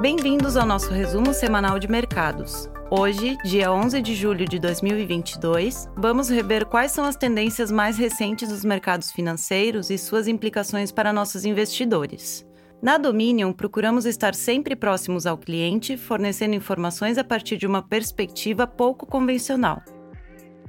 Bem-vindos 0.00 0.56
ao 0.56 0.64
nosso 0.64 0.90
resumo 0.90 1.34
semanal 1.34 1.78
de 1.78 1.86
mercados. 1.86 2.70
Hoje, 2.90 3.36
dia 3.44 3.70
11 3.70 4.00
de 4.00 4.14
julho 4.14 4.48
de 4.48 4.58
2022, 4.58 5.90
vamos 5.94 6.30
rever 6.30 6.64
quais 6.64 6.90
são 6.90 7.04
as 7.04 7.16
tendências 7.16 7.70
mais 7.70 7.98
recentes 7.98 8.48
dos 8.48 8.64
mercados 8.64 9.12
financeiros 9.12 9.90
e 9.90 9.98
suas 9.98 10.26
implicações 10.26 10.90
para 10.90 11.12
nossos 11.12 11.44
investidores. 11.44 12.48
Na 12.80 12.96
Dominion, 12.96 13.52
procuramos 13.52 14.06
estar 14.06 14.34
sempre 14.34 14.74
próximos 14.74 15.26
ao 15.26 15.36
cliente, 15.36 15.98
fornecendo 15.98 16.54
informações 16.54 17.18
a 17.18 17.24
partir 17.24 17.58
de 17.58 17.66
uma 17.66 17.82
perspectiva 17.82 18.66
pouco 18.66 19.04
convencional. 19.04 19.82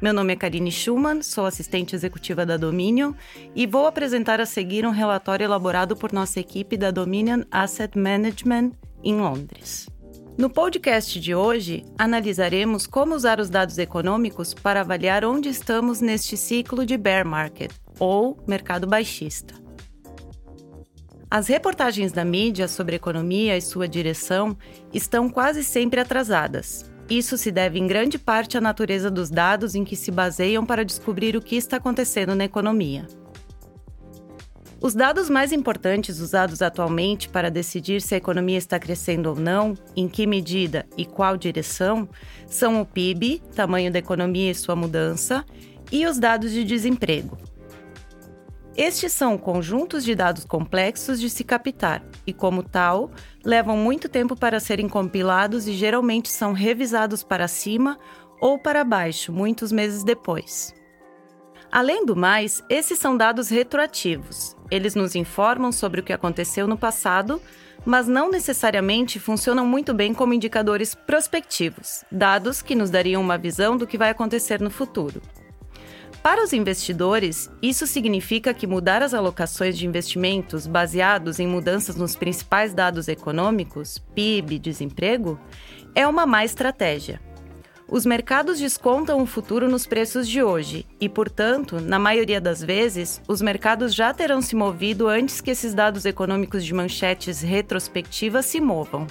Meu 0.01 0.13
nome 0.13 0.33
é 0.33 0.35
Karine 0.35 0.71
Schumann, 0.71 1.21
sou 1.21 1.45
assistente 1.45 1.95
executiva 1.95 2.45
da 2.45 2.57
Dominion 2.57 3.13
e 3.55 3.65
vou 3.65 3.87
apresentar 3.87 4.41
a 4.41 4.45
seguir 4.45 4.85
um 4.85 4.91
relatório 4.91 5.45
elaborado 5.45 5.95
por 5.95 6.11
nossa 6.11 6.37
equipe 6.37 6.75
da 6.75 6.91
Dominion 6.91 7.43
Asset 7.49 7.97
Management 7.97 8.71
em 9.03 9.15
Londres. 9.15 9.87
No 10.37 10.49
podcast 10.49 11.19
de 11.19 11.35
hoje, 11.35 11.85
analisaremos 11.97 12.87
como 12.87 13.13
usar 13.13 13.39
os 13.39 13.49
dados 13.49 13.77
econômicos 13.77 14.53
para 14.53 14.81
avaliar 14.81 15.25
onde 15.25 15.49
estamos 15.49 16.01
neste 16.01 16.37
ciclo 16.37 16.85
de 16.85 16.97
bear 16.97 17.25
market, 17.25 17.71
ou 17.99 18.37
mercado 18.47 18.87
baixista. 18.87 19.53
As 21.29 21.47
reportagens 21.47 22.11
da 22.11 22.25
mídia 22.25 22.67
sobre 22.67 22.95
economia 22.95 23.57
e 23.57 23.61
sua 23.61 23.87
direção 23.87 24.57
estão 24.93 25.29
quase 25.29 25.63
sempre 25.63 25.99
atrasadas. 25.99 26.89
Isso 27.09 27.37
se 27.37 27.51
deve 27.51 27.77
em 27.77 27.87
grande 27.87 28.17
parte 28.17 28.57
à 28.57 28.61
natureza 28.61 29.11
dos 29.11 29.29
dados 29.29 29.75
em 29.75 29.83
que 29.83 29.95
se 29.95 30.11
baseiam 30.11 30.65
para 30.65 30.83
descobrir 30.83 31.35
o 31.35 31.41
que 31.41 31.55
está 31.55 31.77
acontecendo 31.77 32.35
na 32.35 32.45
economia. 32.45 33.05
Os 34.81 34.95
dados 34.95 35.29
mais 35.29 35.51
importantes 35.51 36.19
usados 36.19 36.59
atualmente 36.59 37.29
para 37.29 37.51
decidir 37.51 38.01
se 38.01 38.15
a 38.15 38.17
economia 38.17 38.57
está 38.57 38.79
crescendo 38.79 39.29
ou 39.29 39.35
não, 39.35 39.75
em 39.95 40.07
que 40.09 40.25
medida 40.25 40.87
e 40.97 41.05
qual 41.05 41.37
direção, 41.37 42.09
são 42.47 42.81
o 42.81 42.85
PIB, 42.85 43.43
tamanho 43.55 43.91
da 43.91 43.99
economia 43.99 44.49
e 44.49 44.55
sua 44.55 44.75
mudança, 44.75 45.45
e 45.91 46.07
os 46.07 46.17
dados 46.17 46.51
de 46.51 46.63
desemprego. 46.63 47.37
Estes 48.75 49.13
são 49.13 49.37
conjuntos 49.37 50.03
de 50.03 50.15
dados 50.15 50.45
complexos 50.45 51.19
de 51.19 51.29
se 51.29 51.43
captar 51.43 52.03
e, 52.25 52.33
como 52.33 52.63
tal, 52.63 53.11
levam 53.45 53.77
muito 53.77 54.09
tempo 54.09 54.35
para 54.35 54.59
serem 54.59 54.89
compilados 54.89 55.67
e 55.67 55.73
geralmente 55.73 56.29
são 56.29 56.53
revisados 56.53 57.21
para 57.21 57.47
cima 57.47 57.99
ou 58.39 58.57
para 58.57 58.83
baixo 58.83 59.31
muitos 59.31 59.71
meses 59.71 60.03
depois. 60.03 60.73
Além 61.71 62.05
do 62.05 62.17
mais, 62.17 62.61
esses 62.69 62.99
são 62.99 63.15
dados 63.15 63.47
retroativos. 63.47 64.57
Eles 64.69 64.93
nos 64.93 65.15
informam 65.15 65.71
sobre 65.71 66.01
o 66.01 66.03
que 66.03 66.11
aconteceu 66.11 66.67
no 66.67 66.77
passado, 66.77 67.41
mas 67.85 68.09
não 68.09 68.29
necessariamente 68.29 69.19
funcionam 69.19 69.65
muito 69.65 69.93
bem 69.93 70.13
como 70.13 70.33
indicadores 70.33 70.93
prospectivos, 70.93 72.03
dados 72.11 72.61
que 72.61 72.75
nos 72.75 72.89
dariam 72.89 73.21
uma 73.21 73.37
visão 73.37 73.77
do 73.77 73.87
que 73.87 73.97
vai 73.97 74.09
acontecer 74.09 74.59
no 74.59 74.69
futuro. 74.69 75.21
Para 76.21 76.43
os 76.43 76.51
investidores, 76.51 77.49
isso 77.61 77.87
significa 77.87 78.53
que 78.53 78.67
mudar 78.67 79.01
as 79.01 79.13
alocações 79.13 79.77
de 79.77 79.87
investimentos 79.87 80.67
baseados 80.67 81.39
em 81.39 81.47
mudanças 81.47 81.95
nos 81.95 82.17
principais 82.17 82.73
dados 82.73 83.07
econômicos, 83.07 83.97
PIB, 84.13 84.59
desemprego, 84.59 85.39
é 85.95 86.05
uma 86.05 86.25
má 86.25 86.43
estratégia. 86.43 87.30
Os 87.91 88.05
mercados 88.05 88.57
descontam 88.57 89.21
o 89.21 89.25
futuro 89.25 89.69
nos 89.69 89.85
preços 89.85 90.25
de 90.25 90.41
hoje 90.41 90.87
e, 90.97 91.09
portanto, 91.09 91.81
na 91.81 91.99
maioria 91.99 92.39
das 92.39 92.63
vezes, 92.63 93.21
os 93.27 93.41
mercados 93.41 93.93
já 93.93 94.13
terão 94.13 94.41
se 94.41 94.55
movido 94.55 95.09
antes 95.09 95.41
que 95.41 95.51
esses 95.51 95.73
dados 95.73 96.05
econômicos 96.05 96.63
de 96.63 96.73
manchetes 96.73 97.41
retrospectivas 97.41 98.45
se 98.45 98.61
movam. 98.61 99.07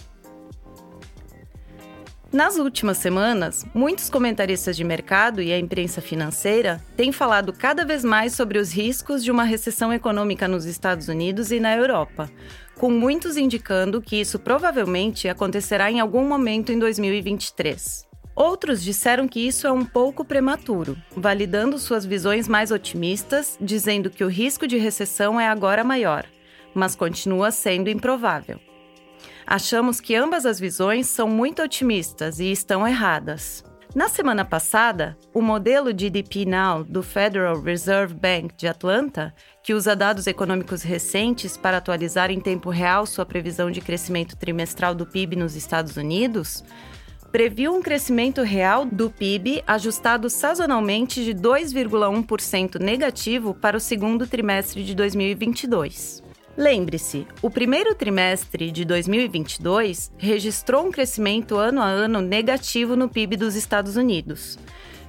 Nas 2.33 2.57
últimas 2.57 2.97
semanas, 2.97 3.67
muitos 3.75 4.09
comentaristas 4.09 4.75
de 4.79 4.85
mercado 4.85 5.43
e 5.43 5.53
a 5.53 5.59
imprensa 5.59 6.01
financeira 6.01 6.83
têm 6.97 7.13
falado 7.13 7.53
cada 7.53 7.85
vez 7.85 8.03
mais 8.03 8.33
sobre 8.33 8.59
os 8.59 8.73
riscos 8.73 9.23
de 9.23 9.31
uma 9.31 9.45
recessão 9.45 9.93
econômica 9.93 10.49
nos 10.49 10.65
Estados 10.65 11.07
Unidos 11.07 11.53
e 11.53 11.61
na 11.61 11.77
Europa, 11.77 12.31
com 12.79 12.91
muitos 12.91 13.37
indicando 13.37 14.01
que 14.01 14.17
isso 14.17 14.39
provavelmente 14.39 15.29
acontecerá 15.29 15.91
em 15.91 16.01
algum 16.01 16.27
momento 16.27 16.73
em 16.73 16.79
2023. 16.79 18.09
Outros 18.41 18.83
disseram 18.83 19.29
que 19.29 19.39
isso 19.39 19.67
é 19.67 19.71
um 19.71 19.85
pouco 19.85 20.25
prematuro, 20.25 20.97
validando 21.15 21.79
suas 21.79 22.07
visões 22.07 22.49
mais 22.49 22.71
otimistas, 22.71 23.59
dizendo 23.61 24.09
que 24.09 24.25
o 24.25 24.29
risco 24.29 24.67
de 24.67 24.79
recessão 24.79 25.39
é 25.39 25.47
agora 25.47 25.85
maior, 25.85 26.25
mas 26.75 26.97
continua 26.97 27.51
sendo 27.51 27.91
improvável. 27.91 28.59
Achamos 29.47 30.01
que 30.01 30.15
ambas 30.15 30.47
as 30.47 30.59
visões 30.59 31.07
são 31.07 31.29
muito 31.29 31.61
otimistas 31.61 32.41
e 32.41 32.51
estão 32.51 32.89
erradas. 32.89 33.63
Na 33.95 34.09
semana 34.09 34.45
passada, 34.45 35.19
o 35.35 35.43
modelo 35.43 35.93
GDP 35.93 36.47
Now 36.47 36.83
do 36.83 37.03
Federal 37.03 37.61
Reserve 37.61 38.15
Bank 38.15 38.55
de 38.57 38.67
Atlanta, 38.67 39.35
que 39.63 39.75
usa 39.75 39.95
dados 39.95 40.27
econômicos 40.27 40.83
recentes 40.83 41.59
para 41.59 41.77
atualizar 41.77 42.31
em 42.31 42.41
tempo 42.41 42.71
real 42.71 43.05
sua 43.05 43.27
previsão 43.27 43.71
de 43.71 43.83
crescimento 43.83 44.35
trimestral 44.35 44.95
do 44.95 45.05
PIB 45.05 45.37
nos 45.37 45.57
Estados 45.57 45.99
Unidos, 45.99 46.65
previu 47.31 47.73
um 47.73 47.81
crescimento 47.81 48.43
real 48.43 48.85
do 48.85 49.09
PIB 49.09 49.63
ajustado 49.65 50.29
sazonalmente 50.29 51.25
de 51.25 51.33
2,1% 51.33 52.81
negativo 52.81 53.55
para 53.55 53.77
o 53.77 53.81
segundo 53.81 54.27
trimestre 54.27 54.83
de 54.83 54.95
2022. 54.97 56.25
Lembre-se, 56.57 57.27
o 57.41 57.49
primeiro 57.49 57.95
trimestre 57.95 58.73
de 58.73 58.85
2022 58.85 60.11
registrou 60.19 60.87
um 60.87 60.91
crescimento 60.91 61.57
ano 61.57 61.81
a 61.81 61.87
ano 61.87 62.21
negativo 62.21 62.97
no 62.97 63.09
PIB 63.09 63.37
dos 63.37 63.55
Estados 63.55 63.97
Unidos. 63.97 64.59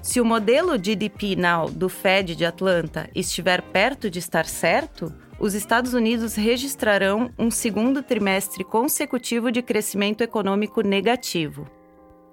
Se 0.02 0.22
o 0.22 0.26
modelo 0.26 0.78
GDP 0.78 1.36
Now 1.36 1.70
do 1.70 1.90
Fed 1.90 2.36
de 2.36 2.46
Atlanta 2.46 3.10
estiver 3.16 3.64
perto 3.64 4.10
de 4.10 4.20
estar 4.20 4.46
certo, 4.46 5.12
os 5.40 5.56
Estados 5.56 5.96
Unidos 5.96 6.36
registrarão 6.36 7.32
um 7.38 7.50
segundo 7.50 8.04
trimestre 8.04 8.64
consecutivo 8.64 9.52
de 9.52 9.64
crescimento 9.64 10.22
econômico 10.22 10.82
negativo. 10.82 11.81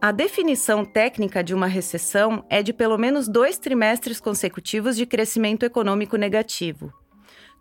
A 0.01 0.13
definição 0.13 0.85
técnica 0.85 1.43
de 1.43 1.53
uma 1.53 1.67
recessão 1.67 2.45
é 2.49 2.63
de 2.63 2.73
pelo 2.73 2.97
menos 2.97 3.27
dois 3.27 3.59
trimestres 3.59 4.21
consecutivos 4.21 4.97
de 4.97 5.05
crescimento 5.05 5.65
econômico 5.65 6.17
negativo. 6.17 6.93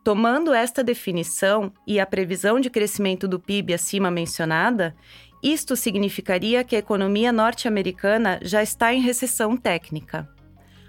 Tomando 0.03 0.53
esta 0.53 0.83
definição 0.83 1.73
e 1.87 1.99
a 1.99 2.05
previsão 2.05 2.59
de 2.59 2.69
crescimento 2.69 3.27
do 3.27 3.39
PIB 3.39 3.73
acima 3.73 4.11
mencionada, 4.11 4.95
isto 5.41 5.75
significaria 5.75 6.63
que 6.63 6.75
a 6.75 6.79
economia 6.79 7.31
norte-americana 7.31 8.39
já 8.43 8.61
está 8.61 8.93
em 8.93 9.01
recessão 9.01 9.57
técnica. 9.57 10.29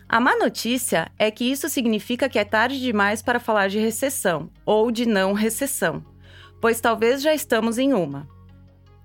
A 0.06 0.20
má 0.20 0.36
notícia 0.36 1.10
é 1.18 1.30
que 1.30 1.50
isso 1.50 1.66
significa 1.70 2.28
que 2.28 2.38
é 2.38 2.44
tarde 2.44 2.78
demais 2.78 3.22
para 3.22 3.40
falar 3.40 3.68
de 3.68 3.78
recessão 3.78 4.50
ou 4.66 4.90
de 4.90 5.06
não 5.06 5.32
recessão, 5.32 6.04
pois 6.60 6.78
talvez 6.78 7.22
já 7.22 7.32
estamos 7.32 7.78
em 7.78 7.94
uma. 7.94 8.28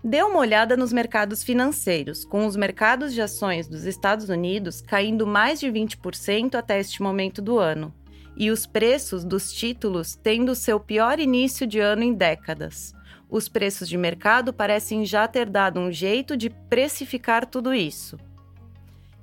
Dê 0.03 0.21
uma 0.21 0.39
olhada 0.39 0.75
nos 0.75 0.91
mercados 0.91 1.45
financeiros, 1.45 2.25
com 2.25 2.45
os 2.45 2.57
mercados 2.57 3.13
de 3.13 3.21
ações 3.21 3.69
dos 3.69 3.85
Estados 3.85 4.27
Unidos 4.27 4.81
caindo 4.81 5.25
mais 5.25 5.61
de 5.61 5.67
20% 5.67 6.55
até 6.55 6.77
este 6.77 7.01
momento 7.01 7.41
do 7.41 7.57
ano, 7.57 7.93
e 8.35 8.51
os 8.51 8.65
preços 8.65 9.23
dos 9.23 9.53
títulos 9.53 10.13
tendo 10.15 10.55
seu 10.55 10.77
pior 10.77 11.21
início 11.21 11.65
de 11.65 11.79
ano 11.79 12.03
em 12.03 12.13
décadas. 12.13 12.93
Os 13.29 13.47
preços 13.47 13.87
de 13.87 13.97
mercado 13.97 14.51
parecem 14.51 15.05
já 15.05 15.25
ter 15.25 15.49
dado 15.49 15.79
um 15.79 15.89
jeito 15.89 16.35
de 16.35 16.49
precificar 16.49 17.45
tudo 17.45 17.73
isso. 17.73 18.19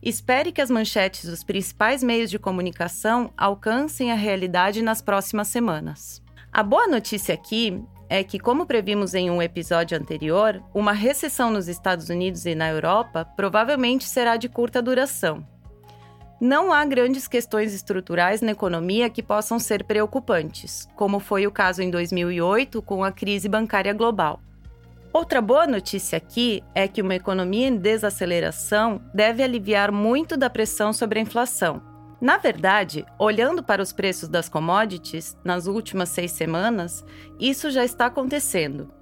Espere 0.02 0.50
que 0.50 0.62
as 0.62 0.70
manchetes 0.70 1.28
dos 1.28 1.44
principais 1.44 2.02
meios 2.02 2.30
de 2.30 2.38
comunicação 2.38 3.30
alcancem 3.36 4.10
a 4.10 4.14
realidade 4.14 4.80
nas 4.80 5.02
próximas 5.02 5.48
semanas. 5.48 6.22
A 6.50 6.62
boa 6.62 6.86
notícia 6.88 7.34
aqui 7.34 7.84
é 8.10 8.22
que, 8.22 8.38
como 8.38 8.66
previmos 8.66 9.14
em 9.14 9.30
um 9.30 9.40
episódio 9.40 9.96
anterior, 9.96 10.62
uma 10.74 10.92
recessão 10.92 11.50
nos 11.50 11.68
Estados 11.68 12.10
Unidos 12.10 12.44
e 12.44 12.54
na 12.54 12.68
Europa 12.68 13.24
provavelmente 13.36 14.04
será 14.06 14.36
de 14.36 14.50
curta 14.50 14.82
duração 14.82 15.46
não 16.40 16.72
há 16.72 16.82
grandes 16.86 17.28
questões 17.28 17.74
estruturais 17.74 18.40
na 18.40 18.52
economia 18.52 19.10
que 19.10 19.22
possam 19.22 19.58
ser 19.58 19.84
preocupantes, 19.84 20.88
como 20.96 21.20
foi 21.20 21.46
o 21.46 21.52
caso 21.52 21.82
em 21.82 21.90
2008 21.90 22.80
com 22.80 23.04
a 23.04 23.12
crise 23.12 23.46
bancária 23.46 23.92
global. 23.92 24.40
Outra 25.12 25.42
boa 25.42 25.66
notícia 25.66 26.16
aqui 26.16 26.62
é 26.74 26.88
que 26.88 27.02
uma 27.02 27.14
economia 27.14 27.68
em 27.68 27.76
desaceleração 27.76 29.02
deve 29.12 29.42
aliviar 29.42 29.92
muito 29.92 30.34
da 30.36 30.48
pressão 30.48 30.94
sobre 30.94 31.18
a 31.18 31.22
inflação. 31.22 31.89
Na 32.20 32.36
verdade, 32.36 33.06
olhando 33.18 33.62
para 33.62 33.82
os 33.82 33.92
preços 33.92 34.28
das 34.28 34.48
commodities 34.48 35.36
nas 35.42 35.66
últimas 35.66 36.10
seis 36.10 36.32
semanas, 36.32 37.04
isso 37.38 37.70
já 37.70 37.84
está 37.84 38.06
acontecendo. 38.06 38.92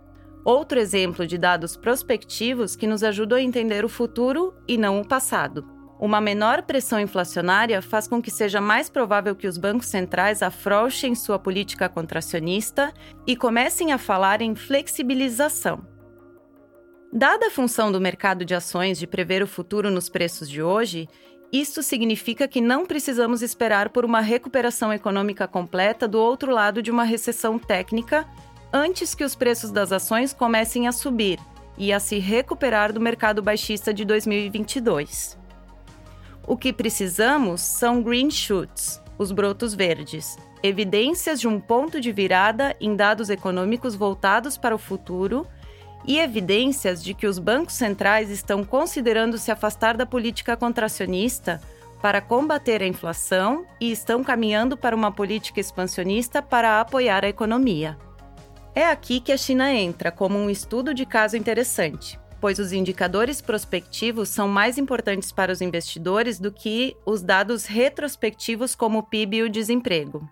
Outro 0.44 0.78
exemplo 0.78 1.26
de 1.26 1.36
dados 1.36 1.76
prospectivos 1.76 2.76
que 2.76 2.86
nos 2.86 3.02
ajudam 3.02 3.36
a 3.36 3.42
entender 3.42 3.84
o 3.84 3.88
futuro 3.88 4.54
e 4.68 4.78
não 4.78 5.00
o 5.00 5.06
passado. 5.06 5.78
Uma 6.00 6.20
menor 6.20 6.62
pressão 6.62 7.00
inflacionária 7.00 7.82
faz 7.82 8.06
com 8.06 8.22
que 8.22 8.30
seja 8.30 8.60
mais 8.60 8.88
provável 8.88 9.34
que 9.34 9.48
os 9.48 9.58
bancos 9.58 9.88
centrais 9.88 10.42
afrouxem 10.42 11.12
sua 11.16 11.40
política 11.40 11.88
contracionista 11.88 12.94
e 13.26 13.34
comecem 13.34 13.92
a 13.92 13.98
falar 13.98 14.40
em 14.40 14.54
flexibilização. 14.54 15.84
Dada 17.12 17.48
a 17.48 17.50
função 17.50 17.90
do 17.90 18.00
mercado 18.00 18.44
de 18.44 18.54
ações 18.54 18.96
de 18.96 19.08
prever 19.08 19.42
o 19.42 19.46
futuro 19.46 19.90
nos 19.90 20.08
preços 20.08 20.48
de 20.48 20.62
hoje, 20.62 21.08
isto 21.52 21.82
significa 21.82 22.46
que 22.46 22.60
não 22.60 22.84
precisamos 22.84 23.42
esperar 23.42 23.88
por 23.88 24.04
uma 24.04 24.20
recuperação 24.20 24.92
econômica 24.92 25.48
completa 25.48 26.06
do 26.06 26.18
outro 26.20 26.52
lado 26.52 26.82
de 26.82 26.90
uma 26.90 27.04
recessão 27.04 27.58
técnica 27.58 28.26
antes 28.72 29.14
que 29.14 29.24
os 29.24 29.34
preços 29.34 29.70
das 29.70 29.90
ações 29.90 30.32
comecem 30.34 30.86
a 30.86 30.92
subir 30.92 31.38
e 31.78 31.92
a 31.92 31.98
se 31.98 32.18
recuperar 32.18 32.92
do 32.92 33.00
mercado 33.00 33.42
baixista 33.42 33.94
de 33.94 34.04
2022. 34.04 35.38
O 36.46 36.56
que 36.56 36.72
precisamos 36.72 37.60
são 37.60 38.02
green 38.02 38.30
shoots, 38.30 39.00
os 39.16 39.32
brotos 39.32 39.74
verdes, 39.74 40.36
evidências 40.62 41.40
de 41.40 41.48
um 41.48 41.58
ponto 41.60 42.00
de 42.00 42.12
virada 42.12 42.76
em 42.80 42.94
dados 42.94 43.30
econômicos 43.30 43.94
voltados 43.94 44.58
para 44.58 44.74
o 44.74 44.78
futuro 44.78 45.46
e 46.08 46.18
evidências 46.18 47.04
de 47.04 47.12
que 47.12 47.26
os 47.26 47.38
bancos 47.38 47.74
centrais 47.74 48.30
estão 48.30 48.64
considerando 48.64 49.36
se 49.36 49.50
afastar 49.50 49.94
da 49.94 50.06
política 50.06 50.56
contracionista 50.56 51.60
para 52.00 52.22
combater 52.22 52.82
a 52.82 52.86
inflação 52.86 53.66
e 53.78 53.92
estão 53.92 54.24
caminhando 54.24 54.74
para 54.74 54.96
uma 54.96 55.12
política 55.12 55.60
expansionista 55.60 56.40
para 56.40 56.80
apoiar 56.80 57.26
a 57.26 57.28
economia. 57.28 57.98
É 58.74 58.86
aqui 58.86 59.20
que 59.20 59.32
a 59.32 59.36
China 59.36 59.70
entra 59.70 60.10
como 60.10 60.38
um 60.38 60.48
estudo 60.48 60.94
de 60.94 61.04
caso 61.04 61.36
interessante, 61.36 62.18
pois 62.40 62.58
os 62.58 62.72
indicadores 62.72 63.42
prospectivos 63.42 64.30
são 64.30 64.48
mais 64.48 64.78
importantes 64.78 65.30
para 65.30 65.52
os 65.52 65.60
investidores 65.60 66.40
do 66.40 66.50
que 66.50 66.96
os 67.04 67.20
dados 67.20 67.66
retrospectivos 67.66 68.74
como 68.74 69.00
o 69.00 69.02
PIB 69.02 69.36
e 69.36 69.42
o 69.42 69.50
desemprego. 69.50 70.26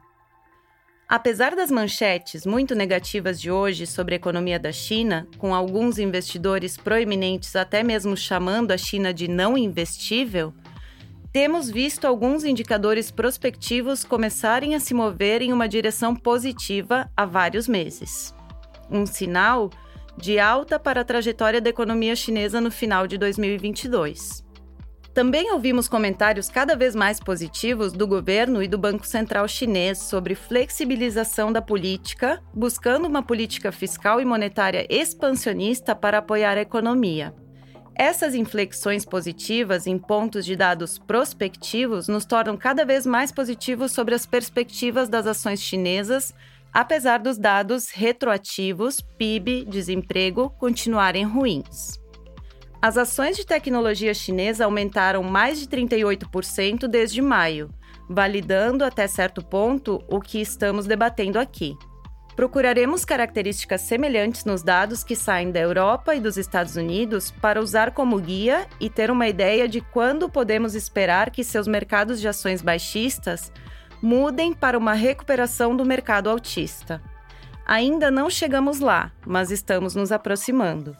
Apesar 1.08 1.54
das 1.54 1.70
manchetes 1.70 2.44
muito 2.44 2.74
negativas 2.74 3.40
de 3.40 3.48
hoje 3.48 3.86
sobre 3.86 4.14
a 4.14 4.16
economia 4.16 4.58
da 4.58 4.72
China, 4.72 5.28
com 5.38 5.54
alguns 5.54 6.00
investidores 6.00 6.76
proeminentes 6.76 7.54
até 7.54 7.80
mesmo 7.84 8.16
chamando 8.16 8.72
a 8.72 8.76
China 8.76 9.14
de 9.14 9.28
não 9.28 9.56
investível, 9.56 10.52
temos 11.32 11.70
visto 11.70 12.06
alguns 12.06 12.44
indicadores 12.44 13.12
prospectivos 13.12 14.02
começarem 14.02 14.74
a 14.74 14.80
se 14.80 14.94
mover 14.94 15.42
em 15.42 15.52
uma 15.52 15.68
direção 15.68 16.16
positiva 16.16 17.08
há 17.16 17.24
vários 17.24 17.68
meses. 17.68 18.34
Um 18.90 19.06
sinal 19.06 19.70
de 20.16 20.40
alta 20.40 20.76
para 20.76 21.02
a 21.02 21.04
trajetória 21.04 21.60
da 21.60 21.70
economia 21.70 22.16
chinesa 22.16 22.60
no 22.60 22.70
final 22.70 23.06
de 23.06 23.16
2022. 23.16 24.45
Também 25.16 25.50
ouvimos 25.50 25.88
comentários 25.88 26.50
cada 26.50 26.76
vez 26.76 26.94
mais 26.94 27.18
positivos 27.18 27.90
do 27.90 28.06
governo 28.06 28.62
e 28.62 28.68
do 28.68 28.76
Banco 28.76 29.06
Central 29.06 29.48
chinês 29.48 29.96
sobre 29.96 30.34
flexibilização 30.34 31.50
da 31.50 31.62
política, 31.62 32.42
buscando 32.52 33.08
uma 33.08 33.22
política 33.22 33.72
fiscal 33.72 34.20
e 34.20 34.26
monetária 34.26 34.86
expansionista 34.90 35.94
para 35.96 36.18
apoiar 36.18 36.58
a 36.58 36.60
economia. 36.60 37.34
Essas 37.94 38.34
inflexões 38.34 39.06
positivas 39.06 39.86
em 39.86 39.96
pontos 39.96 40.44
de 40.44 40.54
dados 40.54 40.98
prospectivos 40.98 42.08
nos 42.08 42.26
tornam 42.26 42.54
cada 42.54 42.84
vez 42.84 43.06
mais 43.06 43.32
positivos 43.32 43.92
sobre 43.92 44.14
as 44.14 44.26
perspectivas 44.26 45.08
das 45.08 45.26
ações 45.26 45.62
chinesas, 45.62 46.34
apesar 46.70 47.20
dos 47.20 47.38
dados 47.38 47.88
retroativos, 47.88 49.00
PIB, 49.00 49.64
desemprego, 49.64 50.50
continuarem 50.58 51.24
ruins. 51.24 52.04
As 52.86 52.96
ações 52.96 53.36
de 53.36 53.44
tecnologia 53.44 54.14
chinesa 54.14 54.64
aumentaram 54.64 55.20
mais 55.20 55.58
de 55.58 55.66
38% 55.66 56.86
desde 56.86 57.20
maio, 57.20 57.68
validando 58.08 58.84
até 58.84 59.08
certo 59.08 59.44
ponto 59.44 60.04
o 60.06 60.20
que 60.20 60.40
estamos 60.40 60.86
debatendo 60.86 61.36
aqui. 61.36 61.76
Procuraremos 62.36 63.04
características 63.04 63.80
semelhantes 63.80 64.44
nos 64.44 64.62
dados 64.62 65.02
que 65.02 65.16
saem 65.16 65.50
da 65.50 65.58
Europa 65.58 66.14
e 66.14 66.20
dos 66.20 66.36
Estados 66.36 66.76
Unidos 66.76 67.32
para 67.32 67.60
usar 67.60 67.90
como 67.90 68.20
guia 68.20 68.68
e 68.78 68.88
ter 68.88 69.10
uma 69.10 69.26
ideia 69.26 69.66
de 69.66 69.80
quando 69.80 70.30
podemos 70.30 70.76
esperar 70.76 71.30
que 71.30 71.42
seus 71.42 71.66
mercados 71.66 72.20
de 72.20 72.28
ações 72.28 72.62
baixistas 72.62 73.50
mudem 74.00 74.54
para 74.54 74.78
uma 74.78 74.92
recuperação 74.92 75.76
do 75.76 75.84
mercado 75.84 76.30
altista. 76.30 77.02
Ainda 77.66 78.12
não 78.12 78.30
chegamos 78.30 78.78
lá, 78.78 79.10
mas 79.26 79.50
estamos 79.50 79.96
nos 79.96 80.12
aproximando. 80.12 80.96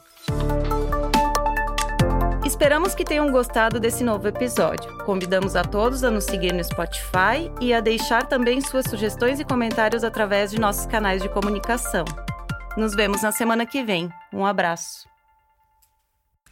Esperamos 2.57 2.95
que 2.95 3.05
tenham 3.05 3.31
gostado 3.31 3.79
desse 3.79 4.03
novo 4.03 4.27
episódio. 4.29 4.97
Convidamos 5.05 5.55
a 5.55 5.63
todos 5.63 6.03
a 6.03 6.11
nos 6.11 6.25
seguir 6.25 6.55
no 6.55 6.65
Spotify 6.65 7.53
e 7.61 7.75
a 7.75 7.81
deixar 7.81 8.27
também 8.27 8.63
suas 8.63 8.87
sugestões 8.87 9.39
e 9.39 9.45
comentários 9.45 10.03
através 10.03 10.53
de 10.53 10.59
nossos 10.59 10.87
canais 10.87 11.21
de 11.21 11.29
comunicação. 11.29 12.07
Nos 12.75 12.95
vemos 12.95 13.21
na 13.21 13.31
semana 13.31 13.67
que 13.67 13.85
vem. 13.85 14.11
Um 14.33 14.47
abraço. 14.47 15.07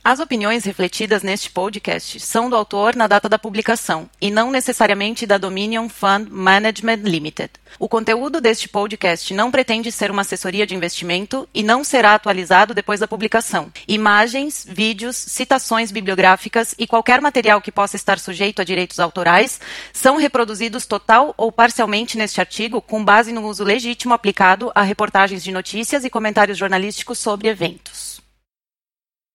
As 0.07 0.21
opiniões 0.21 0.67
refletidas 0.67 1.23
neste 1.23 1.51
podcast 1.51 2.21
são 2.21 2.51
do 2.51 2.55
autor 2.55 2.95
na 2.95 3.07
data 3.07 3.27
da 3.27 3.39
publicação 3.39 4.07
e 4.21 4.31
não 4.31 4.51
necessariamente 4.51 5.25
da 5.25 5.39
Dominion 5.39 5.89
Fund 5.89 6.29
Management 6.31 6.97
Limited. 7.05 7.49
O 7.79 7.89
conteúdo 7.89 8.39
deste 8.39 8.69
podcast 8.69 9.33
não 9.33 9.51
pretende 9.51 9.91
ser 9.91 10.11
uma 10.11 10.21
assessoria 10.21 10.67
de 10.67 10.75
investimento 10.75 11.49
e 11.55 11.63
não 11.63 11.83
será 11.83 12.15
atualizado 12.15 12.75
depois 12.75 13.01
da 13.01 13.09
publicação. 13.09 13.73
Imagens, 13.89 14.67
vídeos, 14.69 15.17
citações 15.17 15.91
bibliográficas 15.91 16.75
e 16.79 16.87
qualquer 16.87 17.23
material 17.23 17.63
que 17.63 17.73
possa 17.73 17.97
estar 17.97 18.19
sujeito 18.19 18.61
a 18.61 18.65
direitos 18.65 19.01
autorais 19.01 19.59
são 19.91 20.19
reproduzidos 20.19 20.85
total 20.85 21.33
ou 21.35 21.51
parcialmente 21.51 22.19
neste 22.19 22.41
artigo 22.41 22.83
com 22.83 23.03
base 23.03 23.33
no 23.33 23.47
uso 23.47 23.65
legítimo 23.65 24.13
aplicado 24.13 24.71
a 24.75 24.83
reportagens 24.83 25.43
de 25.43 25.51
notícias 25.51 26.05
e 26.05 26.11
comentários 26.11 26.59
jornalísticos 26.59 27.19
sobre 27.19 27.49
eventos. 27.49 28.14